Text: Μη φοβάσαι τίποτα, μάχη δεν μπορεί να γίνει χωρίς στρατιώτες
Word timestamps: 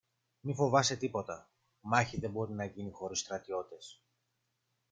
Μη 0.39 0.53
φοβάσαι 0.53 0.95
τίποτα, 0.97 1.49
μάχη 1.81 2.19
δεν 2.19 2.31
μπορεί 2.31 2.53
να 2.53 2.65
γίνει 2.65 2.91
χωρίς 2.91 3.19
στρατιώτες 3.19 4.01